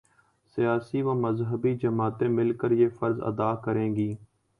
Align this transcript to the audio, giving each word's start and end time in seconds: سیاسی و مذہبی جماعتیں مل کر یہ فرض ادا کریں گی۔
سیاسی 0.57 1.01
و 1.01 1.13
مذہبی 1.15 1.73
جماعتیں 1.75 2.27
مل 2.27 2.51
کر 2.57 2.71
یہ 2.71 2.89
فرض 2.99 3.21
ادا 3.21 3.53
کریں 3.55 3.95
گی۔ 3.95 4.13